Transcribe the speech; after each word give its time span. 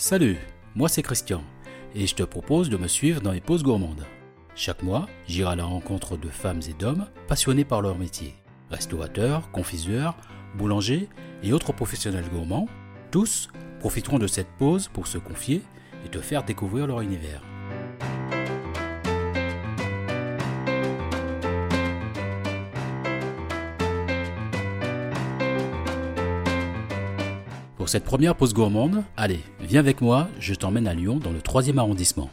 Salut, 0.00 0.38
moi 0.74 0.88
c'est 0.88 1.02
Christian 1.02 1.42
et 1.94 2.06
je 2.06 2.14
te 2.14 2.22
propose 2.22 2.70
de 2.70 2.78
me 2.78 2.88
suivre 2.88 3.20
dans 3.20 3.32
les 3.32 3.42
pauses 3.42 3.62
gourmandes. 3.62 4.06
Chaque 4.54 4.82
mois, 4.82 5.06
j'irai 5.28 5.52
à 5.52 5.56
la 5.56 5.64
rencontre 5.64 6.16
de 6.16 6.30
femmes 6.30 6.62
et 6.70 6.72
d'hommes 6.72 7.04
passionnés 7.28 7.66
par 7.66 7.82
leur 7.82 7.98
métier. 7.98 8.34
Restaurateurs, 8.70 9.50
confiseurs, 9.50 10.16
boulangers 10.56 11.10
et 11.42 11.52
autres 11.52 11.74
professionnels 11.74 12.30
gourmands, 12.32 12.66
tous 13.10 13.50
profiteront 13.78 14.18
de 14.18 14.26
cette 14.26 14.48
pause 14.56 14.88
pour 14.88 15.06
se 15.06 15.18
confier 15.18 15.60
et 16.06 16.08
te 16.08 16.20
faire 16.20 16.44
découvrir 16.44 16.86
leur 16.86 17.02
univers. 17.02 17.42
Cette 27.90 28.04
première 28.04 28.36
pause 28.36 28.54
gourmande, 28.54 29.02
allez, 29.16 29.40
viens 29.58 29.80
avec 29.80 30.00
moi, 30.00 30.28
je 30.38 30.54
t'emmène 30.54 30.86
à 30.86 30.94
Lyon 30.94 31.16
dans 31.16 31.32
le 31.32 31.40
3e 31.40 31.76
arrondissement. 31.76 32.30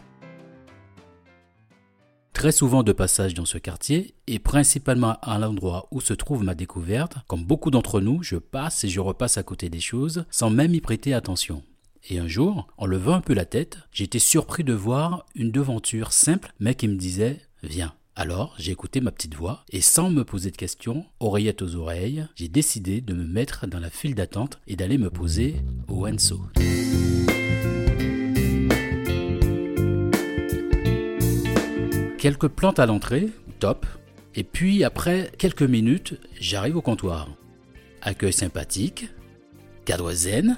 Très 2.32 2.52
souvent 2.52 2.84
de 2.84 2.92
passage 2.92 3.34
dans 3.34 3.46
ce 3.46 3.58
quartier, 3.58 4.14
et 4.28 4.38
principalement 4.38 5.18
à 5.24 5.40
l'endroit 5.40 5.88
où 5.90 6.00
se 6.00 6.14
trouve 6.14 6.44
ma 6.44 6.54
découverte, 6.54 7.16
comme 7.26 7.44
beaucoup 7.44 7.72
d'entre 7.72 8.02
nous, 8.02 8.22
je 8.22 8.36
passe 8.36 8.84
et 8.84 8.88
je 8.88 9.00
repasse 9.00 9.40
à 9.40 9.44
côté 9.44 9.68
des 9.68 9.80
choses 9.80 10.26
sans 10.30 10.52
même 10.52 10.76
y 10.76 10.80
prêter 10.80 11.16
attention. 11.16 11.64
Et 12.08 12.20
un 12.20 12.28
jour, 12.28 12.68
en 12.78 12.86
levant 12.86 13.16
un 13.16 13.22
peu 13.22 13.34
la 13.34 13.46
tête, 13.46 13.80
j'étais 13.92 14.20
surpris 14.20 14.64
de 14.64 14.74
voir 14.74 15.26
une 15.34 15.50
devanture 15.50 16.14
simple 16.14 16.54
mais 16.60 16.76
qui 16.76 16.88
me 16.88 16.98
disait 16.98 17.42
Viens. 17.64 17.96
Alors, 18.20 18.56
j'ai 18.58 18.72
écouté 18.72 19.00
ma 19.00 19.12
petite 19.12 19.36
voix 19.36 19.64
et 19.70 19.80
sans 19.80 20.10
me 20.10 20.24
poser 20.24 20.50
de 20.50 20.58
questions, 20.58 21.06
oreillette 21.20 21.62
aux 21.62 21.76
oreilles, 21.76 22.26
j'ai 22.34 22.48
décidé 22.48 23.00
de 23.00 23.14
me 23.14 23.24
mettre 23.24 23.68
dans 23.68 23.78
la 23.78 23.92
file 23.92 24.16
d'attente 24.16 24.60
et 24.66 24.76
d'aller 24.76 24.98
me 24.98 25.12
poser 25.12 25.58
au 25.88 26.08
Enso. 26.08 26.42
Quelques 32.18 32.48
plantes 32.48 32.80
à 32.80 32.88
l'entrée, 32.88 33.30
top. 33.60 33.86
Et 34.34 34.44
puis 34.44 34.84
après 34.84 35.32
quelques 35.38 35.62
minutes, 35.62 36.20
j'arrive 36.40 36.78
au 36.78 36.82
comptoir. 36.82 37.30
Accueil 38.02 38.34
sympathique, 38.34 39.10
cadre 39.86 40.12
zen, 40.12 40.58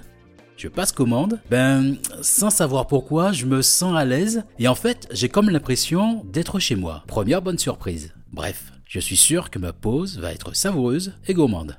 je 0.59 0.67
passe 0.67 0.91
commande, 0.91 1.39
ben 1.49 1.95
sans 2.21 2.49
savoir 2.49 2.85
pourquoi, 2.85 3.31
je 3.31 3.45
me 3.45 3.61
sens 3.61 3.95
à 3.95 4.03
l'aise 4.03 4.43
et 4.59 4.67
en 4.67 4.75
fait, 4.75 5.07
j'ai 5.09 5.29
comme 5.29 5.49
l'impression 5.49 6.25
d'être 6.25 6.59
chez 6.59 6.75
moi. 6.75 7.03
Première 7.07 7.41
bonne 7.41 7.57
surprise. 7.57 8.13
Bref, 8.33 8.73
je 8.85 8.99
suis 8.99 9.15
sûr 9.15 9.51
que 9.51 9.57
ma 9.57 9.71
pause 9.71 10.19
va 10.19 10.33
être 10.33 10.53
savoureuse 10.53 11.13
et 11.27 11.33
gourmande. 11.33 11.77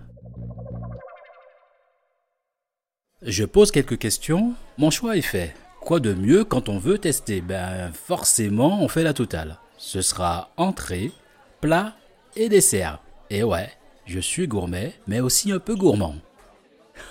Je 3.20 3.45
pose 3.45 3.70
quelques 3.70 3.98
questions, 3.98 4.55
mon 4.78 4.91
choix 4.91 5.19
est 5.19 5.20
fait. 5.20 5.55
Quoi 5.83 6.01
de 6.01 6.14
mieux 6.14 6.45
quand 6.45 6.70
on 6.70 6.78
veut 6.78 6.97
tester? 6.97 7.42
Ben 7.42 7.92
forcément, 7.92 8.83
on 8.83 8.89
fait 8.89 9.03
la 9.03 9.12
totale. 9.12 9.58
Ce 9.77 10.01
sera 10.01 10.53
entrée, 10.56 11.12
plat 11.61 11.97
et 12.34 12.48
dessert. 12.48 13.03
Et 13.28 13.42
ouais, 13.42 13.70
je 14.06 14.20
suis 14.20 14.48
gourmet, 14.48 14.95
mais 15.06 15.20
aussi 15.20 15.53
un 15.53 15.58
peu 15.58 15.77
gourmand. 15.77 16.14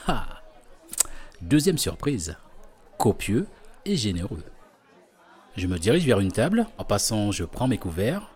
Ha 0.08 0.39
Deuxième 1.42 1.78
surprise, 1.78 2.36
copieux 2.98 3.48
et 3.86 3.96
généreux. 3.96 4.44
Je 5.56 5.68
me 5.68 5.80
dirige 5.80 6.06
vers 6.06 6.20
une 6.20 6.34
table, 6.34 6.68
en 6.78 6.84
passant 6.84 7.32
je 7.32 7.46
prends 7.46 7.68
mes 7.68 7.78
couverts. 7.78 8.30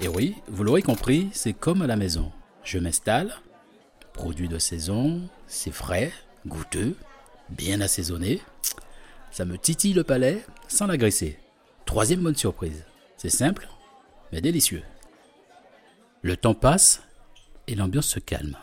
Et 0.00 0.08
oui, 0.08 0.34
vous 0.48 0.64
l'aurez 0.64 0.82
compris, 0.82 1.28
c'est 1.32 1.52
comme 1.52 1.82
à 1.82 1.86
la 1.86 1.94
maison. 1.94 2.32
Je 2.64 2.78
m'installe, 2.78 3.32
produit 4.12 4.48
de 4.48 4.58
saison, 4.58 5.22
c'est 5.46 5.70
frais, 5.70 6.12
goûteux, 6.46 6.96
bien 7.48 7.80
assaisonné. 7.80 8.40
Ça 9.30 9.44
me 9.44 9.56
titille 9.56 9.94
le 9.94 10.02
palais 10.02 10.44
sans 10.66 10.88
l'agresser. 10.88 11.38
Troisième 11.86 12.22
bonne 12.22 12.36
surprise, 12.36 12.84
c'est 13.16 13.30
simple, 13.30 13.68
mais 14.32 14.40
délicieux. 14.40 14.82
Le 16.22 16.36
temps 16.36 16.54
passe 16.54 17.02
et 17.68 17.76
l'ambiance 17.76 18.08
se 18.08 18.18
calme. 18.18 18.56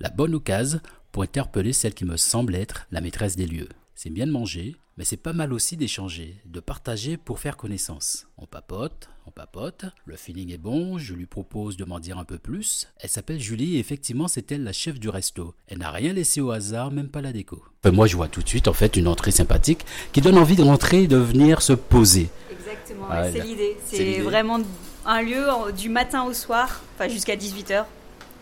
La 0.00 0.08
bonne 0.08 0.34
occasion 0.34 0.80
pour 1.12 1.22
interpeller 1.22 1.72
celle 1.72 1.94
qui 1.94 2.04
me 2.04 2.16
semble 2.16 2.54
être 2.54 2.86
la 2.90 3.00
maîtresse 3.00 3.36
des 3.36 3.46
lieux. 3.46 3.68
C'est 3.94 4.10
bien 4.10 4.26
de 4.26 4.32
manger, 4.32 4.76
mais 4.96 5.04
c'est 5.04 5.16
pas 5.16 5.32
mal 5.32 5.52
aussi 5.52 5.76
d'échanger, 5.76 6.36
de 6.44 6.60
partager 6.60 7.16
pour 7.16 7.38
faire 7.38 7.56
connaissance. 7.56 8.26
On 8.36 8.46
papote, 8.46 9.08
on 9.26 9.30
papote, 9.30 9.86
le 10.04 10.16
feeling 10.16 10.52
est 10.52 10.58
bon, 10.58 10.98
je 10.98 11.14
lui 11.14 11.26
propose 11.26 11.76
de 11.76 11.84
m'en 11.84 12.00
dire 12.00 12.18
un 12.18 12.24
peu 12.24 12.38
plus. 12.38 12.88
Elle 12.98 13.10
s'appelle 13.10 13.40
Julie 13.40 13.76
et 13.76 13.78
effectivement 13.78 14.26
c'est 14.28 14.50
elle 14.52 14.64
la 14.64 14.72
chef 14.72 14.98
du 14.98 15.08
resto. 15.08 15.54
Elle 15.66 15.78
n'a 15.78 15.90
rien 15.90 16.12
laissé 16.12 16.40
au 16.40 16.50
hasard, 16.50 16.90
même 16.90 17.08
pas 17.08 17.20
la 17.20 17.32
déco. 17.32 17.62
Euh, 17.86 17.92
moi 17.92 18.06
je 18.06 18.16
vois 18.16 18.28
tout 18.28 18.42
de 18.42 18.48
suite 18.48 18.68
en 18.68 18.72
fait 18.72 18.96
une 18.96 19.08
entrée 19.08 19.30
sympathique 19.30 19.84
qui 20.12 20.20
donne 20.20 20.38
envie 20.38 20.56
de 20.56 20.62
rentrer 20.62 21.04
et 21.04 21.08
de 21.08 21.16
venir 21.16 21.62
se 21.62 21.72
poser. 21.72 22.28
Exactement, 22.50 23.08
c'est 23.32 23.44
l'idée. 23.44 23.76
C'est 23.84 24.18
vraiment 24.18 24.58
un 25.06 25.22
lieu 25.22 25.46
du 25.76 25.88
matin 25.88 26.24
au 26.24 26.32
soir, 26.32 26.82
enfin 26.94 27.08
jusqu'à 27.08 27.36
18h. 27.36 27.84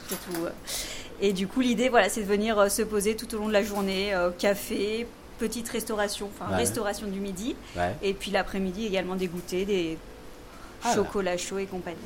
C'est 0.08 0.14
tout. 0.24 0.46
Et 1.20 1.32
du 1.32 1.46
coup, 1.46 1.60
l'idée, 1.60 1.88
voilà, 1.88 2.08
c'est 2.08 2.22
de 2.22 2.26
venir 2.26 2.58
euh, 2.58 2.68
se 2.68 2.82
poser 2.82 3.16
tout 3.16 3.34
au 3.34 3.38
long 3.38 3.48
de 3.48 3.52
la 3.52 3.62
journée, 3.62 4.14
euh, 4.14 4.30
café, 4.30 5.06
petite 5.38 5.68
restauration, 5.68 6.28
enfin 6.34 6.54
restauration 6.54 7.06
du 7.06 7.20
midi, 7.20 7.56
et 8.02 8.14
puis 8.14 8.30
l'après-midi 8.30 8.86
également 8.86 9.16
des 9.16 9.26
goûters, 9.26 9.66
des 9.66 9.98
ah 10.82 10.94
chocolats 10.94 11.36
chauds 11.36 11.58
et 11.58 11.66
compagnie. 11.66 11.96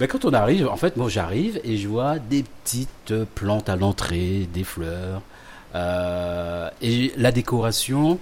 Ben, 0.00 0.06
quand 0.06 0.24
on 0.24 0.32
arrive, 0.32 0.68
en 0.68 0.76
fait, 0.76 0.96
moi 0.96 1.10
j'arrive 1.10 1.60
et 1.64 1.76
je 1.76 1.86
vois 1.86 2.18
des 2.18 2.44
petites 2.64 3.24
plantes 3.34 3.68
à 3.68 3.76
l'entrée, 3.76 4.48
des 4.54 4.64
fleurs, 4.64 5.20
euh, 5.74 6.70
et 6.80 7.12
la 7.16 7.30
décoration. 7.30 8.18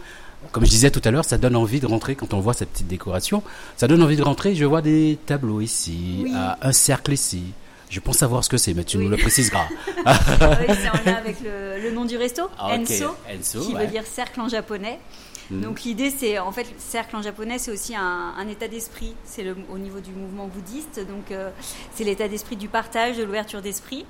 Comme 0.52 0.64
je 0.64 0.70
disais 0.70 0.90
tout 0.90 1.02
à 1.04 1.10
l'heure, 1.10 1.24
ça 1.24 1.38
donne 1.38 1.56
envie 1.56 1.80
de 1.80 1.86
rentrer 1.86 2.14
quand 2.14 2.34
on 2.34 2.40
voit 2.40 2.54
cette 2.54 2.70
petite 2.70 2.88
décoration. 2.88 3.42
Ça 3.76 3.86
donne 3.88 4.02
envie 4.02 4.16
de 4.16 4.22
rentrer. 4.22 4.54
Je 4.54 4.64
vois 4.64 4.82
des 4.82 5.18
tableaux 5.26 5.60
ici, 5.60 6.26
un 6.60 6.72
cercle 6.72 7.12
ici, 7.12 7.42
je 7.88 8.00
pense 8.00 8.18
savoir 8.18 8.42
ce 8.42 8.48
que 8.48 8.56
c'est, 8.56 8.74
mais 8.74 8.84
tu 8.84 8.98
nous 8.98 9.08
le 9.08 9.16
préciseras. 9.16 9.66
oui, 9.86 10.74
c'est 10.74 10.88
en 10.88 11.04
lien 11.04 11.16
avec 11.16 11.36
le, 11.40 11.90
nom 11.92 12.04
du 12.04 12.16
resto, 12.16 12.48
ah, 12.58 12.76
Enso, 12.76 13.16
qui 13.60 13.74
veut 13.74 13.86
dire 13.86 14.04
cercle 14.04 14.40
en 14.40 14.48
japonais. 14.48 14.98
Hmm. 15.50 15.60
Donc 15.60 15.82
l'idée, 15.82 16.10
c'est 16.10 16.38
en 16.40 16.50
fait 16.50 16.66
cercle 16.78 17.14
en 17.14 17.22
japonais, 17.22 17.58
c'est 17.58 17.70
aussi 17.70 17.94
un, 17.94 18.48
état 18.48 18.66
d'esprit. 18.66 19.14
C'est 19.24 19.44
au 19.72 19.78
niveau 19.78 20.00
du 20.00 20.10
mouvement 20.10 20.46
bouddhiste, 20.46 21.00
donc 21.06 21.30
euh, 21.30 21.50
c'est 21.94 22.04
l'état 22.04 22.26
d'esprit 22.26 22.56
du 22.56 22.68
partage, 22.68 23.16
de 23.16 23.22
l'ouverture 23.22 23.62
d'esprit. 23.62 24.04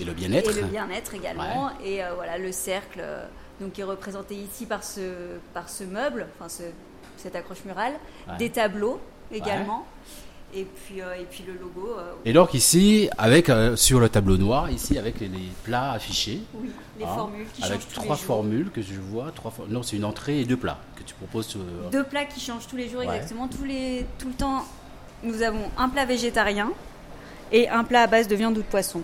Et 0.00 0.04
le 0.04 0.12
bien-être. 0.12 0.56
Et 0.56 0.60
le 0.60 0.68
bien-être 0.68 1.14
également. 1.14 1.70
Et 1.84 2.04
euh, 2.04 2.14
voilà, 2.14 2.38
le 2.38 2.52
cercle, 2.52 3.00
euh, 3.02 3.26
donc 3.60 3.72
qui 3.72 3.80
est 3.80 3.84
représenté 3.84 4.36
ici 4.36 4.66
par 4.66 4.84
ce 4.84 5.38
par 5.54 5.68
ce 5.68 5.82
meuble, 5.82 6.28
enfin 6.38 6.48
ce, 6.48 6.62
cette 7.16 7.34
accroche 7.34 7.64
murale, 7.64 7.94
des 8.38 8.50
tableaux 8.50 9.00
également 9.32 9.84
et 10.54 10.64
puis, 10.64 11.00
euh, 11.02 11.14
et 11.20 11.24
puis 11.24 11.44
le 11.46 11.54
logo. 11.54 11.94
Euh, 11.98 12.12
et 12.24 12.32
donc 12.32 12.54
ici, 12.54 13.08
avec 13.18 13.48
euh, 13.50 13.76
sur 13.76 14.00
le 14.00 14.08
tableau 14.08 14.36
noir, 14.36 14.70
ici 14.70 14.98
avec 14.98 15.20
les, 15.20 15.30
plats 15.62 15.92
affichés. 15.92 16.40
Oui, 16.54 16.70
les 16.98 17.04
hein, 17.04 17.14
formules 17.14 17.46
qui 17.52 17.62
Avec 17.62 17.88
trois 17.88 18.16
formules 18.16 18.70
que 18.70 18.82
je 18.82 18.94
vois. 18.94 19.30
Trois 19.34 19.52
non, 19.68 19.82
c'est 19.82 19.96
une 19.96 20.04
entrée 20.04 20.40
et 20.40 20.44
deux 20.44 20.56
plats 20.56 20.78
que 20.96 21.02
tu 21.02 21.14
proposes. 21.14 21.56
Deux 21.92 22.04
plats 22.04 22.24
qui 22.24 22.40
changent 22.40 22.66
tous 22.66 22.76
les 22.76 22.88
jours, 22.88 23.02
exactement. 23.02 23.48
Tous 23.48 23.64
les, 23.64 24.06
tout 24.18 24.28
le 24.28 24.34
temps, 24.34 24.64
nous 25.22 25.42
avons 25.42 25.70
un 25.76 25.88
plat 25.88 26.06
végétarien 26.06 26.70
et 27.52 27.68
un 27.68 27.84
plat 27.84 28.02
à 28.02 28.06
base 28.06 28.28
de 28.28 28.36
viande 28.36 28.56
ou 28.56 28.62
de 28.62 28.66
poisson. 28.66 29.02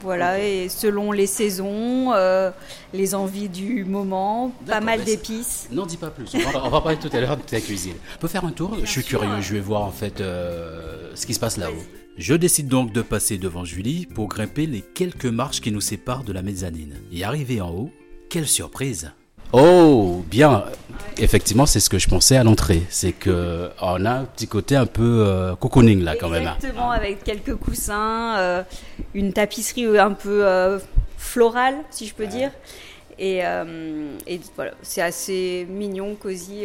Voilà, 0.00 0.42
et 0.42 0.68
selon 0.68 1.12
les 1.12 1.26
saisons, 1.26 2.12
euh, 2.14 2.50
les 2.94 3.14
envies 3.14 3.48
du 3.48 3.84
moment, 3.84 4.52
pas 4.66 4.80
mal 4.80 5.04
d'épices. 5.04 5.68
N'en 5.70 5.86
dis 5.86 5.96
pas 5.96 6.10
plus, 6.10 6.32
on 6.34 6.68
va, 6.70 6.80
parler 6.80 6.98
tout 6.98 7.10
à 7.12 7.20
l'heure 7.20 7.36
de 7.36 7.42
ta 7.42 7.60
cuisine. 7.60 7.94
On 8.16 8.20
peut 8.20 8.28
faire 8.28 8.44
un 8.44 8.52
tour 8.52 8.76
Je 8.80 8.86
suis 8.86 9.04
curieux, 9.04 9.40
je 9.40 9.52
vais 9.52 9.60
voir 9.60 9.82
en 9.82 9.90
fait 9.90 10.20
euh, 10.20 11.10
ce 11.14 11.26
qui 11.26 11.34
se 11.34 11.40
passe 11.40 11.58
là-haut. 11.58 11.82
Je 12.16 12.34
décide 12.34 12.68
donc 12.68 12.92
de 12.92 13.02
passer 13.02 13.38
devant 13.38 13.64
Julie 13.64 14.06
pour 14.06 14.28
grimper 14.28 14.66
les 14.66 14.82
quelques 14.82 15.26
marches 15.26 15.60
qui 15.60 15.72
nous 15.72 15.80
séparent 15.80 16.24
de 16.24 16.32
la 16.32 16.42
mezzanine. 16.42 16.96
Et 17.12 17.24
arrivé 17.24 17.60
en 17.60 17.70
haut, 17.70 17.90
quelle 18.28 18.48
surprise 18.48 19.12
Oh, 19.52 20.24
bien. 20.30 20.64
Effectivement, 21.18 21.66
c'est 21.66 21.80
ce 21.80 21.90
que 21.90 21.98
je 21.98 22.08
pensais 22.08 22.36
à 22.36 22.44
l'entrée. 22.44 22.82
C'est 22.88 23.12
que 23.12 23.70
on 23.80 24.04
a 24.04 24.10
un 24.10 24.24
petit 24.24 24.46
côté 24.46 24.76
un 24.76 24.86
peu 24.86 25.24
euh, 25.26 25.54
cocooning 25.56 26.02
là 26.02 26.16
quand 26.16 26.28
même. 26.28 26.42
Exactement, 26.42 26.90
avec 26.90 27.24
quelques 27.24 27.54
coussins, 27.56 28.36
euh, 28.38 28.62
une 29.14 29.32
tapisserie 29.32 29.98
un 29.98 30.12
peu 30.12 30.46
euh, 30.46 30.78
florale, 31.16 31.76
si 31.90 32.06
je 32.06 32.14
peux 32.14 32.26
dire. 32.26 32.50
Et, 33.18 33.42
et 34.26 34.40
voilà, 34.56 34.72
c'est 34.82 35.02
assez 35.02 35.66
mignon, 35.70 36.16
cosy 36.16 36.64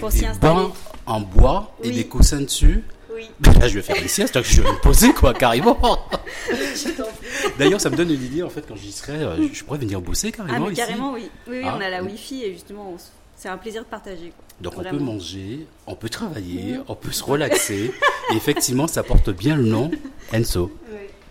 pour 0.00 0.10
s'y 0.10 0.26
installer. 0.26 0.54
Bains 0.54 0.72
en 1.06 1.20
bois 1.20 1.76
et 1.82 1.90
des 1.90 2.04
coussins 2.04 2.40
dessus. 2.40 2.82
Oui. 3.14 3.30
Là, 3.60 3.68
je 3.68 3.74
vais 3.74 3.82
faire 3.82 4.00
une 4.00 4.08
sieste, 4.08 4.42
je 4.42 4.62
vais 4.62 4.72
me 4.72 4.80
poser, 4.80 5.12
quoi, 5.12 5.34
carrément. 5.34 5.78
D'ailleurs, 7.58 7.80
ça 7.80 7.90
me 7.90 7.96
donne 7.96 8.10
une 8.10 8.22
idée, 8.22 8.42
en 8.42 8.50
fait, 8.50 8.64
quand 8.66 8.76
j'y 8.76 8.90
serai, 8.90 9.22
euh, 9.22 9.48
je 9.52 9.62
pourrais 9.62 9.78
venir 9.78 10.00
bosser 10.00 10.32
carrément. 10.32 10.66
Ah, 10.66 10.68
mais 10.70 10.74
carrément, 10.74 11.12
oui. 11.12 11.30
Oui, 11.46 11.62
on 11.64 11.80
a 11.80 11.88
la 11.88 11.98
ah, 11.98 12.02
Wi-Fi 12.02 12.44
et 12.44 12.52
justement, 12.52 12.96
c'est 13.36 13.48
un 13.48 13.58
plaisir 13.58 13.82
de 13.82 13.88
partager. 13.88 14.32
Donc, 14.60 14.78
on 14.78 14.82
peut 14.82 14.98
manger, 14.98 15.66
on 15.86 15.96
peut 15.96 16.08
travailler, 16.08 16.78
on 16.88 16.94
peut 16.94 17.10
se 17.10 17.24
relaxer. 17.24 17.92
et 18.32 18.36
effectivement, 18.36 18.86
ça 18.86 19.02
porte 19.02 19.30
bien 19.30 19.56
le 19.56 19.64
nom 19.64 19.90
Enso. 20.32 20.70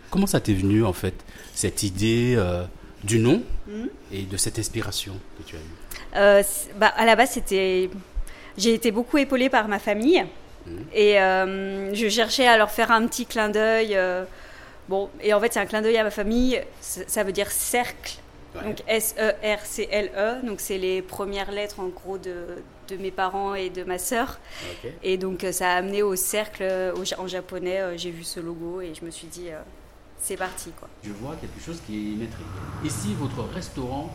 Comment 0.09 0.27
ça 0.27 0.39
t'est 0.39 0.53
venu, 0.53 0.83
en 0.83 0.93
fait, 0.93 1.15
cette 1.55 1.83
idée 1.83 2.35
euh, 2.37 2.63
du 3.03 3.19
nom 3.19 3.41
hmm. 3.67 3.87
et 4.11 4.23
de 4.23 4.37
cette 4.37 4.59
inspiration 4.59 5.13
que 5.37 5.43
tu 5.43 5.55
as 5.55 5.59
eue? 5.59 5.61
Euh, 6.15 6.43
bah, 6.75 6.93
À 6.95 7.05
la 7.05 7.15
base, 7.15 7.31
c'était... 7.31 7.89
j'ai 8.57 8.73
été 8.73 8.91
beaucoup 8.91 9.17
épaulée 9.17 9.49
par 9.49 9.67
ma 9.67 9.79
famille. 9.79 10.23
Hmm. 10.67 10.77
Et 10.93 11.19
euh, 11.19 11.95
je 11.95 12.09
cherchais 12.09 12.47
à 12.47 12.57
leur 12.57 12.69
faire 12.69 12.91
un 12.91 13.07
petit 13.07 13.25
clin 13.25 13.49
d'œil. 13.49 13.97
bon, 14.87 15.09
et 15.21 15.33
en 15.33 15.39
fait, 15.39 15.53
c'est 15.53 15.59
un 15.59 15.65
clin 15.65 15.81
d'œil 15.81 15.97
à 15.97 16.03
ma 16.03 16.11
famille. 16.11 16.61
Ça 16.81 17.23
veut 17.23 17.31
dire 17.31 17.49
cercle. 17.49 18.19
Donc 18.55 18.83
S-E-R-C-L-E. 18.87 20.45
Donc, 20.45 20.59
c'est 20.59 20.77
les 20.77 21.01
premières 21.01 21.51
lettres, 21.51 21.79
en 21.79 21.87
gros, 21.87 22.17
de, 22.17 22.61
de 22.87 22.97
mes 22.97 23.11
parents 23.11 23.55
et 23.55 23.69
de 23.69 23.83
ma 23.83 23.97
sœur. 23.97 24.39
Et 25.01 25.17
donc, 25.17 25.45
ça 25.51 25.71
a 25.71 25.75
amené 25.75 26.03
au 26.03 26.15
cercle 26.15 26.63
en 27.17 27.27
japonais. 27.27 27.97
J'ai 27.97 28.11
vu 28.11 28.23
ce 28.23 28.39
logo 28.39 28.81
et 28.81 28.93
je 28.93 29.05
me 29.05 29.11
suis 29.11 29.27
dit 29.27 29.49
c'est 30.23 30.37
parti. 30.37 30.71
Quoi. 30.79 30.87
Je 31.03 31.11
vois 31.11 31.35
quelque 31.35 31.61
chose 31.63 31.81
qui 31.85 32.15
m'intrigue. 32.17 32.45
Ici, 32.85 33.13
votre 33.19 33.47
restaurant 33.53 34.09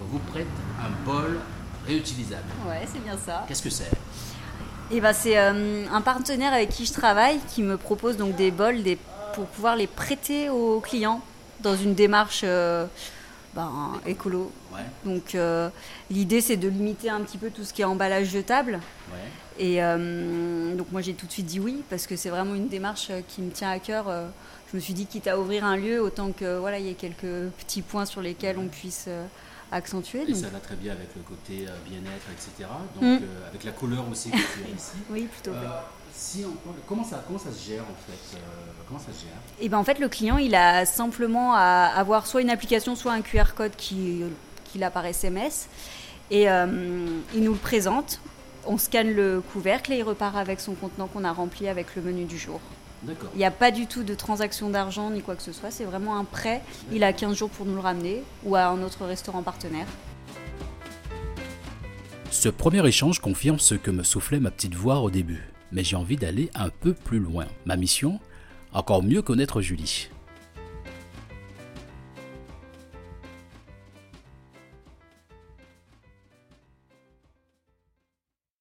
vous 0.00 0.20
prête 0.20 0.46
un 0.80 1.04
bol 1.04 1.40
réutilisable. 1.86 2.44
Ouais, 2.66 2.86
c'est 2.92 3.02
bien 3.02 3.18
ça. 3.18 3.44
Qu'est-ce 3.48 3.62
que 3.62 3.70
c'est? 3.70 3.90
Eh 4.90 5.00
ben, 5.00 5.12
c'est 5.12 5.38
euh, 5.38 5.86
un 5.90 6.00
partenaire 6.00 6.52
avec 6.52 6.68
qui 6.70 6.86
je 6.86 6.92
travaille 6.92 7.38
qui 7.48 7.62
me 7.62 7.76
propose 7.76 8.16
donc 8.16 8.36
des 8.36 8.50
bols 8.50 8.82
des, 8.82 8.98
pour 9.34 9.46
pouvoir 9.46 9.74
les 9.74 9.86
prêter 9.86 10.48
aux 10.48 10.80
clients 10.80 11.20
dans 11.60 11.76
une 11.76 11.94
démarche 11.94 12.42
euh, 12.44 12.86
ben, 13.54 13.92
écolo. 14.06 14.50
Donc 15.04 15.34
euh, 15.34 15.68
l'idée 16.10 16.40
c'est 16.40 16.56
de 16.56 16.68
limiter 16.68 17.10
un 17.10 17.20
petit 17.20 17.38
peu 17.38 17.50
tout 17.50 17.64
ce 17.64 17.72
qui 17.72 17.82
est 17.82 17.86
emballage 17.86 18.30
jetable. 18.30 18.80
Ouais. 19.12 19.18
Et 19.58 19.80
donc 20.76 20.90
moi 20.92 21.02
j'ai 21.02 21.12
tout 21.12 21.26
de 21.26 21.32
suite 21.32 21.46
dit 21.46 21.60
oui 21.60 21.82
parce 21.90 22.06
que 22.06 22.16
c'est 22.16 22.30
vraiment 22.30 22.54
une 22.54 22.68
démarche 22.68 23.10
qui 23.28 23.42
me 23.42 23.50
tient 23.50 23.70
à 23.70 23.78
cœur 23.78 24.06
je 24.72 24.78
me 24.78 24.80
suis 24.80 24.94
dit, 24.94 25.04
quitte 25.04 25.28
à 25.28 25.38
ouvrir 25.38 25.66
un 25.66 25.76
lieu, 25.76 26.00
autant 26.00 26.32
que 26.32 26.56
voilà, 26.56 26.78
il 26.78 26.86
y 26.86 26.88
ait 26.88 26.94
quelques 26.94 27.50
petits 27.58 27.82
points 27.82 28.06
sur 28.06 28.22
lesquels 28.22 28.56
on 28.56 28.68
puisse 28.68 29.04
euh, 29.06 29.26
accentuer. 29.70 30.24
Et 30.26 30.34
ça 30.34 30.48
va 30.48 30.60
très 30.60 30.76
bien 30.76 30.92
avec 30.92 31.08
le 31.14 31.20
côté 31.22 31.68
euh, 31.68 31.76
bien-être, 31.86 32.26
etc. 32.32 32.70
Donc 32.94 33.04
euh, 33.04 33.48
avec 33.48 33.64
la 33.64 33.72
couleur 33.72 34.08
aussi 34.10 34.30
que 34.30 34.36
tu 34.36 34.42
as 34.42 34.74
ici. 34.74 34.92
oui, 35.10 35.28
plutôt. 35.30 35.50
Si 36.14 36.44
comment, 36.88 37.04
ça, 37.04 37.22
comment 37.26 37.38
ça 37.38 37.50
se 37.52 37.68
gère 37.68 37.82
en 37.82 38.10
fait 38.10 38.38
Comment 38.86 39.00
ça 39.00 39.12
se 39.12 39.22
gère? 39.22 39.32
Et 39.60 39.66
eh 39.66 39.68
ben 39.68 39.78
en 39.78 39.84
fait, 39.84 39.98
le 39.98 40.08
client, 40.08 40.38
il 40.38 40.54
a 40.54 40.84
simplement 40.84 41.54
à 41.54 41.90
avoir 41.94 42.26
soit 42.26 42.42
une 42.42 42.50
application, 42.50 42.94
soit 42.94 43.12
un 43.12 43.22
QR 43.22 43.54
code 43.54 43.74
qui, 43.76 44.22
qui 44.64 44.78
par 44.78 45.06
SMS. 45.06 45.68
Et 46.30 46.44
il 46.44 47.42
nous 47.42 47.52
le 47.52 47.58
présente. 47.58 48.20
On 48.64 48.78
scanne 48.78 49.12
le 49.12 49.42
couvercle 49.52 49.92
et 49.92 49.98
il 49.98 50.02
repart 50.02 50.36
avec 50.36 50.60
son 50.60 50.74
contenant 50.74 51.08
qu'on 51.08 51.24
a 51.24 51.32
rempli 51.32 51.68
avec 51.68 51.96
le 51.96 52.02
menu 52.02 52.24
du 52.24 52.38
jour. 52.38 52.60
Il 53.34 53.38
n'y 53.38 53.44
a 53.44 53.50
pas 53.50 53.70
du 53.70 53.86
tout 53.86 54.04
de 54.04 54.14
transaction 54.14 54.70
d'argent 54.70 55.10
ni 55.10 55.22
quoi 55.22 55.34
que 55.34 55.42
ce 55.42 55.52
soit. 55.52 55.70
C'est 55.70 55.84
vraiment 55.84 56.16
un 56.16 56.24
prêt. 56.24 56.62
Il 56.92 57.02
a 57.02 57.12
15 57.12 57.36
jours 57.36 57.50
pour 57.50 57.66
nous 57.66 57.74
le 57.74 57.80
ramener 57.80 58.22
ou 58.44 58.54
à 58.54 58.66
un 58.66 58.82
autre 58.82 59.04
restaurant 59.04 59.42
partenaire. 59.42 59.86
Ce 62.30 62.48
premier 62.48 62.86
échange 62.86 63.20
confirme 63.20 63.58
ce 63.58 63.74
que 63.74 63.90
me 63.90 64.04
soufflait 64.04 64.40
ma 64.40 64.50
petite 64.50 64.74
voix 64.74 65.00
au 65.00 65.10
début. 65.10 65.51
Mais 65.72 65.84
j'ai 65.84 65.96
envie 65.96 66.16
d'aller 66.16 66.50
un 66.54 66.68
peu 66.68 66.92
plus 66.92 67.18
loin. 67.18 67.46
Ma 67.64 67.76
mission 67.76 68.20
Encore 68.72 69.02
mieux 69.02 69.22
connaître 69.22 69.60
Julie. 69.60 70.08